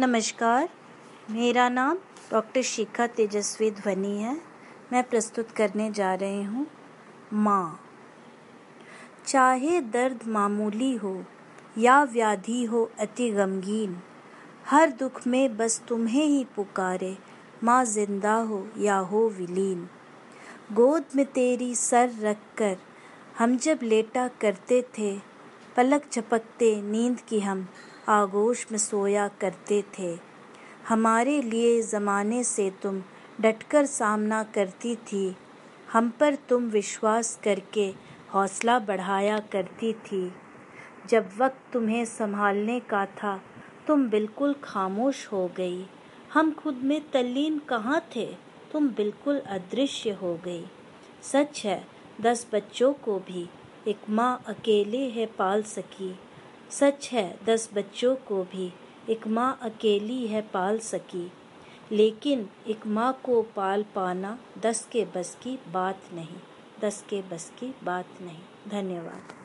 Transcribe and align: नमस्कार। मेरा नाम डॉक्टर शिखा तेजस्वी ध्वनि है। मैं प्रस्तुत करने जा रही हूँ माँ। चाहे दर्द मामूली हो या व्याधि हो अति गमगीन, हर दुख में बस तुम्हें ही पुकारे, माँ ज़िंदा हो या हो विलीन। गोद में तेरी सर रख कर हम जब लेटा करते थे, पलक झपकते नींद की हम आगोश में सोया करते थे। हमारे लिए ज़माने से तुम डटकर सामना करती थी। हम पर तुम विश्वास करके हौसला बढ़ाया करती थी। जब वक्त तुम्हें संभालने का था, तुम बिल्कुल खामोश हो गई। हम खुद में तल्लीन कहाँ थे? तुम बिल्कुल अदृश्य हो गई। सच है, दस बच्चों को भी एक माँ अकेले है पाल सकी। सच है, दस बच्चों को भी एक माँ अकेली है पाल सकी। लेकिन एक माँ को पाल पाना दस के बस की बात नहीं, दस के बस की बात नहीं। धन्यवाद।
नमस्कार। 0.00 0.68
मेरा 1.30 1.68
नाम 1.68 1.96
डॉक्टर 2.30 2.62
शिखा 2.62 3.06
तेजस्वी 3.06 3.70
ध्वनि 3.70 4.12
है। 4.18 4.34
मैं 4.92 5.02
प्रस्तुत 5.04 5.50
करने 5.50 5.90
जा 5.90 6.14
रही 6.14 6.42
हूँ 6.42 6.66
माँ। 7.32 7.80
चाहे 9.26 9.80
दर्द 9.80 10.20
मामूली 10.26 10.94
हो 10.96 11.24
या 11.78 12.02
व्याधि 12.04 12.64
हो 12.64 12.84
अति 13.00 13.28
गमगीन, 13.30 13.96
हर 14.66 14.90
दुख 14.90 15.26
में 15.26 15.56
बस 15.56 15.82
तुम्हें 15.88 16.24
ही 16.24 16.44
पुकारे, 16.56 17.16
माँ 17.64 17.84
ज़िंदा 17.84 18.34
हो 18.34 18.66
या 18.78 18.96
हो 18.96 19.28
विलीन। 19.28 19.88
गोद 20.72 21.04
में 21.16 21.26
तेरी 21.26 21.74
सर 21.74 22.10
रख 22.20 22.38
कर 22.58 22.76
हम 23.38 23.56
जब 23.56 23.78
लेटा 23.82 24.28
करते 24.40 24.82
थे, 24.98 25.16
पलक 25.76 26.10
झपकते 26.12 26.74
नींद 26.82 27.20
की 27.20 27.40
हम 27.40 27.68
आगोश 28.08 28.66
में 28.72 28.78
सोया 28.78 29.28
करते 29.28 29.84
थे। 29.98 30.18
हमारे 30.88 31.42
लिए 31.42 31.82
ज़माने 31.82 32.44
से 32.44 32.70
तुम 32.70 33.02
डटकर 33.40 33.86
सामना 33.86 34.42
करती 34.42 34.96
थी। 34.96 35.36
हम 35.92 36.10
पर 36.10 36.34
तुम 36.34 36.64
विश्वास 36.64 37.40
करके 37.44 37.94
हौसला 38.34 38.78
बढ़ाया 38.78 39.38
करती 39.38 39.92
थी। 39.92 40.32
जब 41.08 41.30
वक्त 41.38 41.72
तुम्हें 41.72 42.04
संभालने 42.04 42.80
का 42.80 43.06
था, 43.06 43.42
तुम 43.86 44.08
बिल्कुल 44.08 44.54
खामोश 44.64 45.26
हो 45.32 45.50
गई। 45.56 45.86
हम 46.32 46.52
खुद 46.52 46.74
में 46.74 47.10
तल्लीन 47.10 47.58
कहाँ 47.58 48.06
थे? 48.16 48.36
तुम 48.72 48.88
बिल्कुल 48.88 49.38
अदृश्य 49.38 50.10
हो 50.10 50.40
गई। 50.44 50.64
सच 51.22 51.62
है, 51.66 51.86
दस 52.20 52.46
बच्चों 52.52 52.92
को 52.92 53.18
भी 53.18 53.48
एक 53.88 53.98
माँ 54.08 54.42
अकेले 54.46 55.10
है 55.10 55.26
पाल 55.26 55.62
सकी। 55.62 56.18
सच 56.70 57.08
है, 57.12 57.38
दस 57.44 57.70
बच्चों 57.74 58.14
को 58.16 58.42
भी 58.44 58.72
एक 59.08 59.26
माँ 59.26 59.58
अकेली 59.62 60.26
है 60.26 60.42
पाल 60.42 60.78
सकी। 60.78 61.32
लेकिन 61.92 62.48
एक 62.66 62.86
माँ 62.86 63.20
को 63.24 63.42
पाल 63.42 63.84
पाना 63.94 64.38
दस 64.58 64.88
के 64.92 65.04
बस 65.04 65.36
की 65.42 65.58
बात 65.72 66.00
नहीं, 66.12 66.38
दस 66.80 67.04
के 67.08 67.22
बस 67.22 67.52
की 67.58 67.74
बात 67.84 68.06
नहीं। 68.20 68.70
धन्यवाद। 68.70 69.37